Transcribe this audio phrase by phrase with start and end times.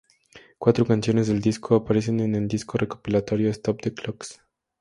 [0.57, 4.41] Cuatro canciones del disco aparecen en el disco recopilatorio "Stop The Clocks".